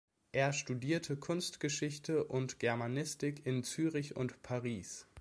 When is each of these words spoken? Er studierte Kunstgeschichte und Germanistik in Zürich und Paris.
Er 0.31 0.51
studierte 0.51 1.15
Kunstgeschichte 1.15 2.23
und 2.23 2.57
Germanistik 2.57 3.45
in 3.45 3.63
Zürich 3.63 4.15
und 4.15 4.41
Paris. 4.41 5.05